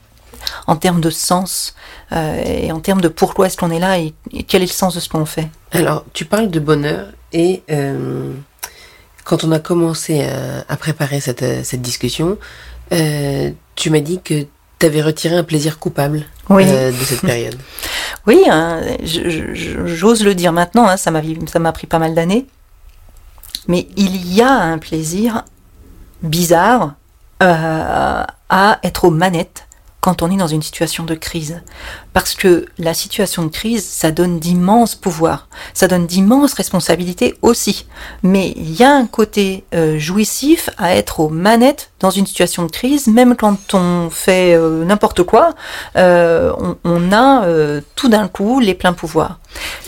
[0.67, 1.75] En termes de sens
[2.13, 4.15] et en termes de pourquoi est-ce qu'on est là et,
[4.47, 5.49] quel est le sens de ce qu'on fait.
[5.73, 7.63] Alors, tu parles de bonheur et
[9.25, 10.27] quand on a commencé
[10.69, 12.39] à, préparer cette, cette discussion,
[12.93, 14.45] euh, tu m'as dit que
[14.81, 17.57] tu avais retiré un plaisir coupable euh, de cette période.
[18.27, 22.47] oui, hein, j'ose le dire maintenant, hein, ça m'a pris pas mal d'années.
[23.69, 25.45] Mais il y a un plaisir
[26.23, 26.95] bizarre
[27.43, 29.69] euh, à être aux manettes
[30.01, 31.63] quand on est dans une situation de crise.
[32.13, 37.87] Parce que la situation de crise, ça donne d'immenses pouvoirs, ça donne d'immenses responsabilités aussi.
[38.23, 42.65] Mais il y a un côté euh, jouissif à être aux manettes dans une situation
[42.65, 45.55] de crise, même quand on fait euh, n'importe quoi,
[45.97, 46.53] euh,
[46.85, 47.45] on, a
[47.95, 49.39] tout d'un coup les pleins pouvoirs.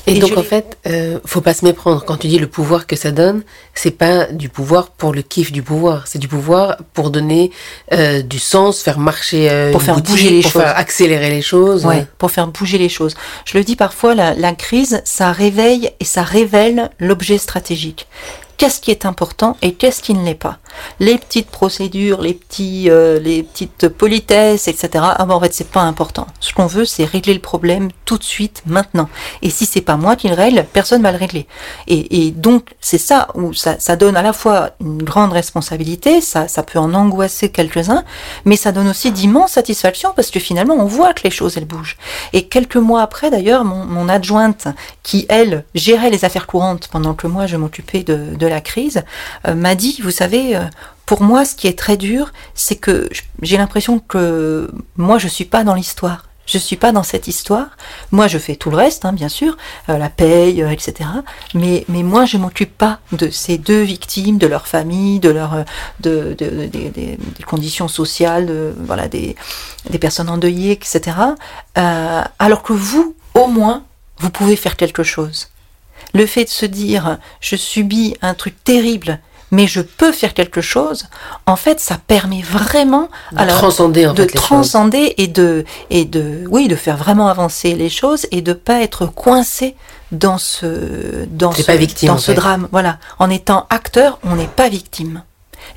[0.07, 0.79] Et, donc en fait,
[1.25, 2.05] faut pas se méprendre.
[2.05, 3.43] Quand tu dis le pouvoir que ça donne,
[3.75, 7.51] c'est pas du pouvoir pour le kiff du pouvoir, c'est du pouvoir pour donner
[8.25, 11.87] du sens, faire marcher, pour faire bouger les pour choses, faire accélérer les choses.
[11.87, 13.17] Ouais pour faire bouger les choses.
[13.45, 18.07] Je le dis parfois, la, crise, ça réveille et ça révèle l'objet stratégique
[18.61, 20.59] qu'est-ce qui est important et qu'est-ce qui ne l'est pas.
[21.01, 25.03] Les petites procédures, les petits, euh, les petites politesses, etc.
[25.17, 26.27] Ah ben en fait c'est pas important.
[26.41, 29.09] Ce qu'on veut c'est régler le problème tout de suite, maintenant.
[29.41, 31.47] Et si c'est pas moi qui le règle, personne va le régler.
[31.87, 36.47] Et, donc c'est ça où ça, ça, donne à la fois une grande responsabilité, ça,
[36.47, 38.05] ça peut en angoisser quelques-uns,
[38.45, 41.65] mais ça donne aussi d'immenses satisfactions parce que finalement on voit que les choses elles
[41.65, 41.97] bougent.
[42.35, 44.69] Et quelques mois après d'ailleurs, mon, mon adjointe
[45.03, 49.03] qui elle gérait les affaires courantes pendant que moi je m'occupais de, de la crise,
[49.47, 50.65] euh, m'a dit, vous savez, euh,
[51.07, 53.09] pour moi, ce qui est très dur, c'est que
[53.43, 56.27] j'ai l'impression que moi, je suis pas dans l'histoire.
[56.47, 57.69] Je suis pas dans cette histoire.
[58.11, 59.57] Moi, je fais tout le reste, hein, bien sûr,
[59.89, 61.09] euh, la paye, etc.
[61.55, 65.65] Mais, mais moi, je m'occupe pas de ces deux victimes, de leur famille, de leur,
[66.01, 69.37] de, des conditions sociales, voilà, des,
[69.91, 71.17] des personnes endeuillées, etc.
[71.77, 73.85] alors que vous, au moins,
[74.19, 75.51] vous pouvez faire quelque chose
[76.15, 79.21] le fait de se dire je subis un truc terrible,
[79.51, 81.07] mais je peux faire quelque chose,
[81.47, 86.77] en fait, ça permet vraiment de transcender, de transcender et de et de oui de
[86.77, 89.75] faire vraiment avancer les choses et de pas être coincé
[90.13, 92.69] dans ce dans ce, dans ce drame.
[92.71, 95.23] Voilà, en étant acteur, on n'est pas victime.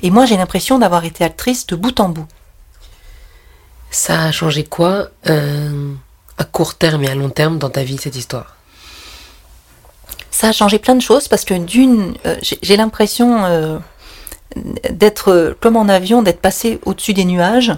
[0.02, 2.26] Et moi, j'ai l'impression d'avoir été actrice de bout en bout.
[3.90, 5.92] Ça a changé quoi euh,
[6.38, 8.56] à court terme et à long terme dans ta vie, cette histoire?
[10.34, 13.78] Ça a changé plein de choses parce que d'une, euh, j'ai l'impression euh,
[14.90, 17.72] d'être comme en avion, d'être passé au-dessus des nuages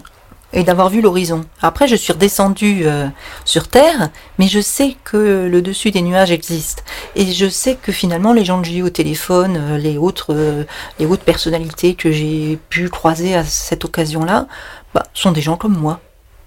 [0.52, 1.44] et d'avoir vu l'horizon.
[1.60, 3.08] Après, je suis redescendue euh,
[3.44, 6.82] sur Terre, mais je sais que le dessus des nuages existe.
[7.14, 10.32] Et je sais que finalement, les gens que j'ai eu au téléphone, euh, les, autres,
[10.34, 10.64] euh,
[10.98, 14.46] les autres personnalités que j'ai pu croiser à cette occasion-là,
[14.94, 16.00] bah, sont des gens comme moi.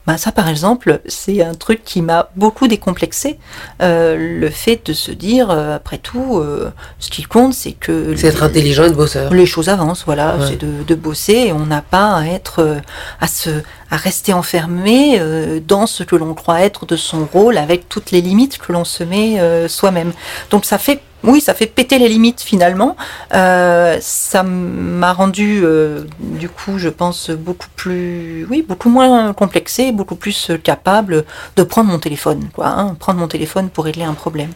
[0.09, 3.37] Bah, ça, par exemple, c'est un truc qui m'a beaucoup décomplexé.
[3.83, 8.15] Euh, le fait de se dire, euh, après tout, euh, ce qui compte, c'est que...
[8.15, 9.31] C'est être intelligent et de bosseur.
[9.31, 10.35] Les choses avancent, voilà.
[10.47, 12.81] C'est de, de, bosser et on n'a pas à être...
[13.21, 13.51] à se
[13.91, 15.21] à rester enfermé
[15.67, 18.85] dans ce que l'on croit être de son rôle avec toutes les limites que l'on
[18.85, 20.13] se met soi-même.
[20.51, 22.95] Donc ça fait oui, ça fait péter les limites finalement.
[23.33, 29.91] Euh, ça m'a rendu, euh, du coup, je pense, beaucoup plus, oui, beaucoup moins complexé,
[29.91, 31.25] beaucoup plus capable
[31.57, 34.51] de prendre mon téléphone, quoi, hein, prendre mon téléphone pour régler un problème.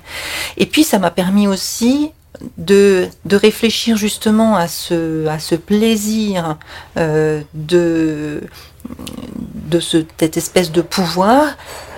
[0.57, 2.11] Et puis, ça m'a permis aussi
[2.57, 6.57] de, de réfléchir justement à ce, à ce plaisir
[6.97, 8.41] euh, de,
[9.69, 11.55] de ce, cette espèce de pouvoir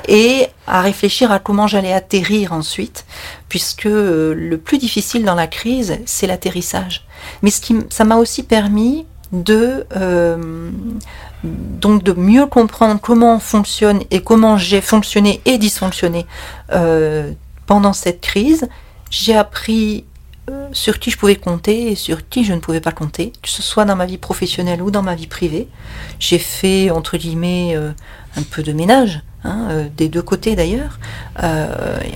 [0.08, 3.06] et à réfléchir à comment j'allais atterrir ensuite,
[3.50, 7.06] puisque euh, le plus difficile dans la crise, c'est l'atterrissage.
[7.42, 10.70] Mais ce qui, ça m'a aussi permis de euh,
[11.44, 16.26] donc de mieux comprendre comment on fonctionne et comment j'ai fonctionné et dysfonctionné
[16.72, 17.32] euh,
[17.66, 18.68] pendant cette crise.
[19.10, 20.06] J'ai appris
[20.72, 23.62] sur qui je pouvais compter et sur qui je ne pouvais pas compter, que ce
[23.62, 25.68] soit dans ma vie professionnelle ou dans ma vie privée.
[26.20, 27.92] J'ai fait, entre guillemets, euh,
[28.36, 31.00] un peu de ménage, hein, euh, des deux côtés d'ailleurs.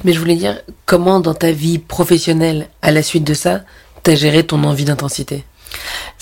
[0.03, 3.61] Mais je voulais dire, comment dans ta vie professionnelle, à la suite de ça,
[4.03, 5.43] t'as géré ton envie d'intensité?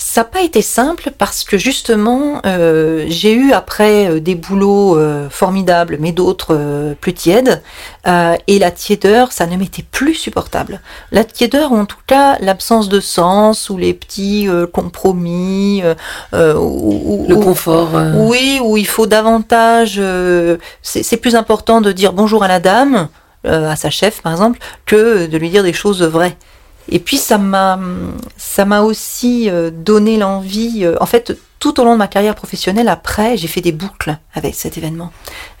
[0.00, 4.96] Ça n'a pas été simple parce que justement, euh, j'ai eu après euh, des boulots
[4.96, 7.62] euh, formidables, mais d'autres plus tièdes,
[8.46, 10.80] et la tiédeur, ça ne m'était plus supportable.
[11.12, 15.82] La tiédeur, ou en tout cas l'absence de sens, ou les petits compromis,
[16.32, 17.90] ou, le confort.
[18.16, 20.00] Oui, où il faut davantage.
[20.82, 23.08] c'est plus important de dire bonjour à la dame,
[23.44, 26.36] à sa chef par exemple, que de lui dire des choses vraies.
[26.88, 27.78] Et puis ça m'a
[28.36, 30.84] ça m'a aussi euh, donné l'envie.
[30.84, 34.16] Euh, en fait, tout au long de ma carrière professionnelle, après, j'ai fait des boucles
[34.32, 35.12] avec cet événement.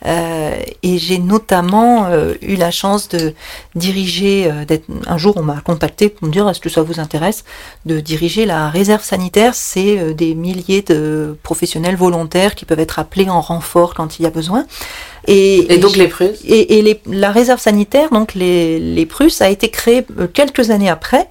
[0.06, 3.34] Euh, et j'ai notamment euh, eu la chance de
[3.74, 4.50] diriger.
[4.66, 7.44] d'être un jour, on m'a contacté pour me dire est-ce que ça vous intéresse
[7.84, 9.54] de diriger la réserve sanitaire?
[9.54, 14.26] C'est des milliers de professionnels volontaires qui peuvent être appelés en renfort quand il y
[14.26, 14.66] a besoin.
[15.28, 19.68] Et, donc les Prusses Et, et la réserve sanitaire, donc les, les Prusses, a été
[19.68, 21.28] créée euh, quelques années après.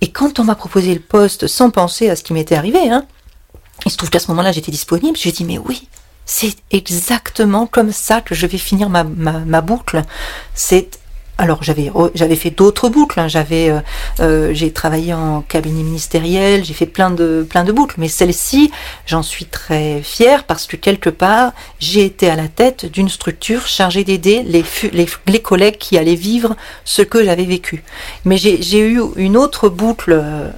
[0.00, 3.06] Et quand on m'a proposé le poste, sans penser à ce qui m'était arrivé, hein,
[3.86, 5.16] il se trouve qu'à ce moment-là, j'étais disponible.
[5.16, 5.88] J'ai dit, mais oui,
[6.24, 10.02] c'est exactement comme ça que je vais finir ma, ma, ma boucle.
[10.54, 10.98] C'est
[11.38, 13.20] alors j'avais j'avais fait d'autres boucles.
[13.20, 13.28] Hein.
[13.28, 13.80] J'avais euh,
[14.20, 16.64] euh, j'ai travaillé en cabinet ministériel.
[16.64, 17.94] J'ai fait plein de plein de boucles.
[17.98, 18.72] Mais celle-ci,
[19.06, 23.68] j'en suis très fière parce que quelque part j'ai été à la tête d'une structure
[23.68, 27.84] chargée d'aider les, les, collègues qui allaient vivre ce que j'avais vécu.
[28.24, 30.50] Mais j'ai eu une autre boucle euh,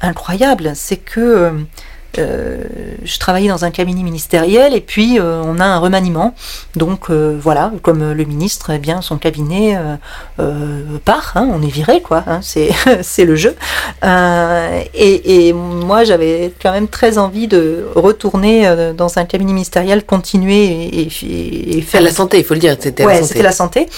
[0.00, 1.52] incroyable, c'est que
[2.16, 6.34] je travaillais dans un cabinet ministériel et puis euh, on a un remaniement.
[6.76, 9.78] Donc euh, voilà, comme le ministre, eh bien son cabinet
[11.04, 13.54] part, hein, on est viré quoi, hein, c'est le jeu.
[14.94, 20.64] Et, et, moi j'avais quand même très envie de retourner dans un cabinet ministériel, continuer
[20.64, 23.88] et, et, et faire la santé, il faut le dire, c'était ouais, c'était la santé.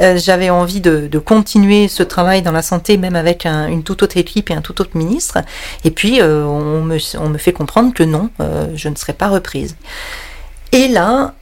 [0.00, 4.16] Euh, j'avais envie de, continuer ce travail dans la santé, même avec une toute autre
[4.16, 5.38] équipe et un tout autre ministre.
[5.84, 9.76] Et puis, euh, on, me, fait comprendre que non, euh, je ne serai pas reprise.
[10.74, 11.34] Et là,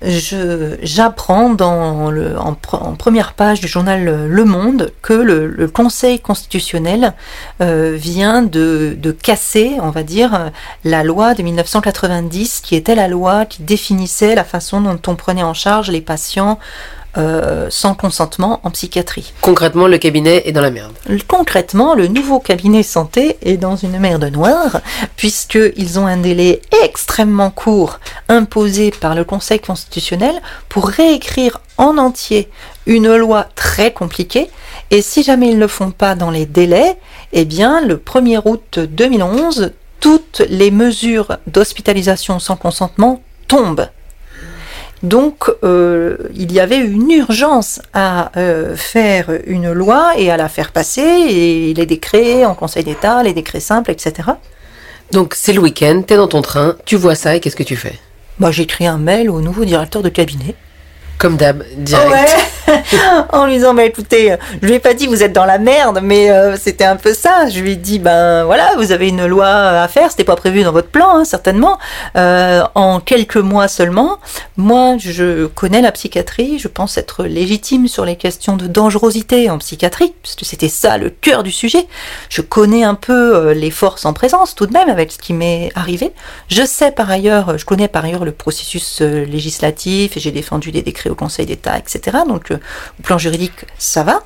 [0.82, 2.54] j'apprends dans en,
[2.96, 7.14] première page du journal Le Monde que le, Conseil constitutionnel
[7.60, 10.50] vient de, de, casser, on va dire,
[10.82, 15.44] la loi de 1990, qui était la loi qui définissait la façon dont on prenait
[15.44, 16.58] en charge les patients
[17.16, 19.32] euh, sans consentement en psychiatrie.
[19.40, 20.92] Concrètement, le cabinet est dans la merde.
[21.26, 24.80] Concrètement, le nouveau cabinet santé est dans une merde noire,
[25.16, 32.48] puisqu'ils ont un délai extrêmement court imposé par le Conseil constitutionnel pour réécrire en entier
[32.86, 34.48] une loi très compliquée.
[34.92, 36.96] Et si jamais ils ne le font pas dans les délais,
[37.32, 43.88] eh bien, le 1er août 2011, toutes les mesures d'hospitalisation sans consentement tombent.
[45.02, 50.48] Donc, euh, il y avait une urgence à euh, faire une loi et à la
[50.48, 54.28] faire passer, et les décrets en Conseil d'État, les décrets simples, etc.
[55.12, 57.76] Donc c'est le week-end, t'es dans ton train, tu vois ça et qu'est-ce que tu
[57.76, 57.98] fais?
[58.38, 60.54] Moi, j'écris un mail au nouveau directeur de cabinet.
[61.20, 62.10] Comme d'hab, direct.
[62.10, 62.60] Ouais.
[63.32, 66.00] en lui disant, bah écoutez, je lui ai pas dit vous êtes dans la merde,
[66.02, 67.48] mais euh, c'était un peu ça.
[67.48, 70.62] Je lui ai dit, ben voilà, vous avez une loi à faire, c'était pas prévu
[70.62, 71.78] dans votre plan, hein, certainement.
[72.16, 74.18] Euh, en quelques mois seulement,
[74.56, 79.58] moi, je connais la psychiatrie, je pense être légitime sur les questions de dangerosité en
[79.58, 81.86] psychiatrie, parce que c'était ça le cœur du sujet.
[82.28, 85.32] Je connais un peu euh, les forces en présence, tout de même, avec ce qui
[85.32, 86.12] m'est arrivé.
[86.48, 90.82] Je sais par ailleurs, je connais par ailleurs le processus législatif, et j'ai défendu des
[90.82, 92.18] décrets au Conseil d'État, etc.
[92.26, 94.22] Donc, au plan juridique, ça va.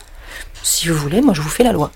[0.63, 1.91] Si vous voulez, moi, je vous fais la loi.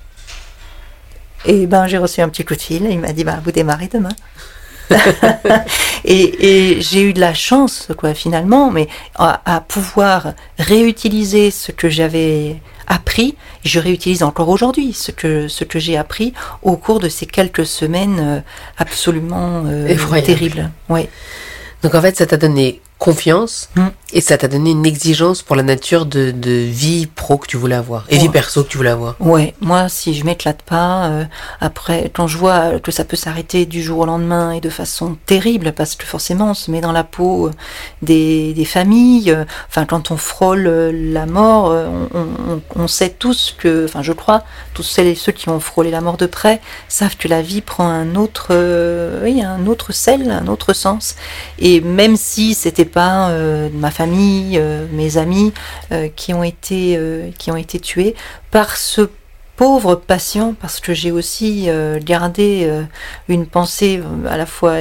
[1.44, 2.87] Et ben, j'ai reçu un petit coup de fil.
[2.90, 4.11] il m'a dit, bah, vous démarrez demain.
[6.05, 12.57] et, j'ai eu de la chance, quoi, finalement, mais à, pouvoir réutiliser ce que j'avais
[12.87, 13.37] appris.
[13.64, 17.66] Je réutilise encore aujourd'hui ce que, ce que j'ai appris au cours de ces quelques
[17.66, 18.40] semaines euh,
[18.79, 20.70] absolument euh, terribles.
[20.88, 21.09] Ouais.
[21.83, 23.87] Donc en fait, ça t'a donné confiance mm.
[24.12, 27.56] et ça t'a donné une exigence pour la nature de, de, vie pro que tu
[27.56, 29.14] voulais avoir et vie perso que tu voulais avoir.
[29.20, 31.24] Ouais, moi si je m'éclate pas, euh,
[31.61, 35.16] après quand je vois que ça peut s'arrêter du jour au lendemain et de façon
[35.26, 37.52] terrible parce que forcément on se met dans la peau euh,
[38.02, 43.54] des, des familles, euh, enfin quand on frôle la mort, on, on, on, sait tous
[43.56, 44.42] que, enfin je crois,
[44.74, 47.61] tous celles et ceux qui ont frôlé la mort de près savent que la vie
[47.61, 48.48] prend un autre,
[49.22, 51.14] oui, un autre sel, un autre sens
[51.61, 55.53] et même si c'était pas euh, ma famille, euh, mes amis
[55.92, 56.98] euh, qui ont été
[57.38, 58.14] qui ont été tués
[58.51, 59.09] par ce
[59.59, 62.85] pauvre patient parce que j'ai aussi euh, gardé euh,
[63.29, 64.77] une pensée euh, à la fois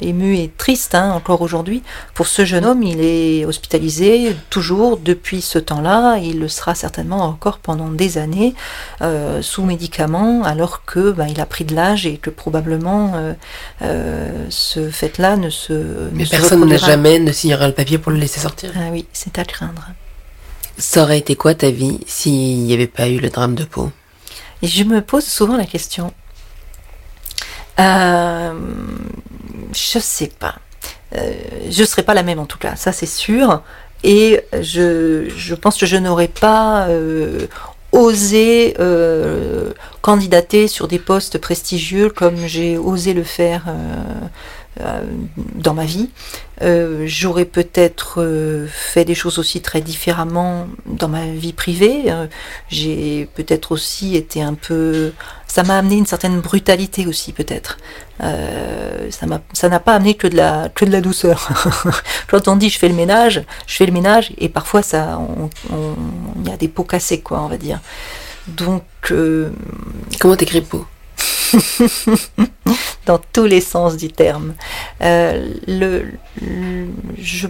[0.00, 1.82] émue et triste hein, encore aujourd'hui.
[2.14, 6.16] Pour ce jeune homme, il est hospitalisé toujours depuis ce temps-là.
[6.16, 8.54] Il le sera certainement encore pendant des années
[9.42, 13.34] sous médicaments alors que bah, il a pris de l'âge et que probablement
[13.80, 16.08] ce fait-là ne se.
[16.12, 18.70] Mais personne n'a jamais ne signera le papier pour le laisser sortir.
[18.76, 19.88] Ah oui, c'est à craindre.
[20.78, 23.90] Ça aurait été quoi ta vie s'il n'y avait pas eu le drame de peau?
[24.62, 26.12] Et je me pose souvent la question.
[27.80, 28.52] Euh,
[29.72, 30.56] je sais pas.
[31.16, 31.32] Euh,
[31.68, 33.62] je serais pas la même en tout cas, ça c'est sûr.
[34.04, 37.46] Et je, pense que je n'aurais pas euh,
[37.92, 38.74] osé
[40.00, 43.64] candidater sur des postes prestigieux comme j'ai osé le faire
[45.54, 46.10] dans ma vie.
[46.62, 52.04] Euh, j'aurais peut-être euh, fait des choses aussi très différemment dans ma vie privée.
[52.68, 55.12] J'ai peut-être aussi été un peu...
[55.46, 57.78] Ça m'a amené une certaine brutalité aussi peut-être.
[58.20, 61.48] ça n'a pas amené que de la, que de la douceur.
[62.28, 65.20] Quand on dit je fais le ménage, je fais le ménage et parfois ça,
[66.38, 67.80] il y a des pots cassés quoi, on va dire.
[68.48, 68.84] Donc...
[70.20, 70.86] Comment t'écris pot?
[73.06, 74.54] dans tous les sens du terme.
[75.02, 75.48] Euh,
[77.18, 77.48] je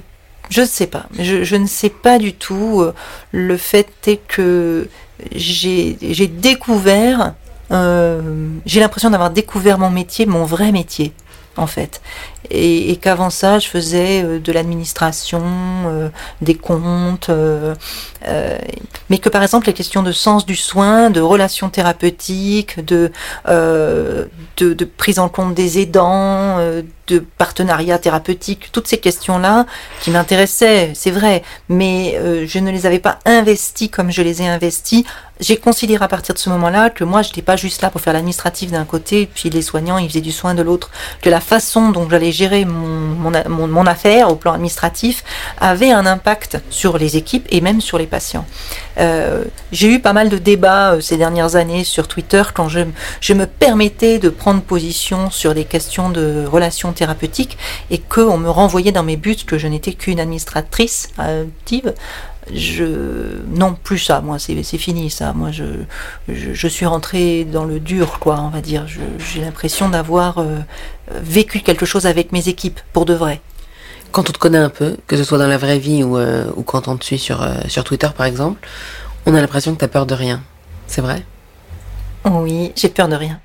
[0.51, 2.83] je sais pas, je, je, ne sais pas du tout.
[2.83, 2.93] Euh,
[3.31, 4.89] le fait est que
[5.35, 7.35] j'ai découvert,
[7.71, 8.21] euh,
[8.67, 11.13] j'ai l'impression d'avoir découvert mon métier, mon vrai métier
[11.57, 12.03] en fait.
[12.51, 15.43] Et, qu'avant ça, je faisais euh, de l'administration,
[15.87, 16.09] euh,
[16.41, 17.75] des comptes, euh,
[19.11, 23.11] mais que par exemple les questions de sens du soin, de relations thérapeutiques, de,
[23.47, 26.59] de, prise en compte des aidants,
[27.09, 29.67] de partenariat thérapeutique, toutes ces questions-là
[30.03, 34.47] qui m'intéressaient, c'est vrai, mais je ne les avais pas investies comme je les ai
[34.47, 35.05] investies
[35.43, 38.01] j'ai considéré à partir de ce moment-là que moi, je n'étais pas juste là pour
[38.01, 40.91] faire l'administratif d'un côté, puis les soignants, ils faisaient du soin de l'autre.
[41.21, 45.25] Que la façon dont j'allais gérer mon, affaire au plan administratif
[45.61, 48.45] avait un impact sur les équipes et même sur les patients.
[48.99, 52.81] Euh, j'ai eu pas mal de débats euh, ces dernières années sur Twitter quand je,
[53.21, 57.59] je me permettais de prendre position sur des questions de relations thérapeutiques
[57.91, 61.95] et qu'on me renvoyait dans mes buts que je n'étais qu'une administratrice active
[62.51, 65.33] je non plus ça moi c'est fini ça.
[65.33, 65.65] Moi je,
[66.29, 68.87] je, suis rentrée dans le dur quoi on va dire.
[69.19, 70.59] J'ai l'impression d'avoir euh,
[71.09, 73.41] vécu quelque chose avec mes équipes pour de vrai.
[74.11, 76.45] Quand on te connaît un peu que ce soit dans la vraie vie ou, euh,
[76.57, 78.67] ou quand on te suit sur, euh, sur Twitter par exemple
[79.25, 80.43] on a l'impression que tu as peur de rien.
[80.87, 81.23] C'est vrai?
[82.25, 83.41] Oui j'ai peur de rien.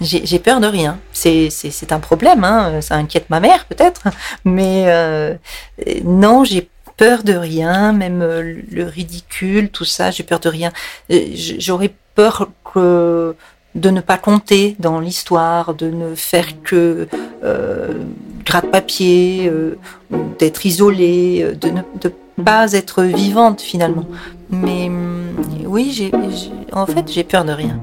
[0.00, 0.98] J'ai peur de rien.
[1.12, 2.80] C'est un problème, hein.
[2.80, 4.08] ça inquiète ma mère peut-être,
[4.44, 5.38] mais
[6.04, 10.72] non, j'ai peur de rien, même euh, le ridicule, tout ça, j'ai peur de rien.
[11.10, 13.34] Euh, j'aurais peur que
[13.74, 17.08] de ne pas compter dans l'histoire, de ne faire que
[17.42, 17.88] euh,
[18.44, 19.78] gratte-papier, euh,
[20.38, 21.80] d'être isolée, de ne
[22.44, 24.06] pas être vivante finalement.
[24.50, 24.90] Mais
[25.64, 26.12] oui, j'ai,
[26.72, 27.80] en fait, j'ai peur de rien.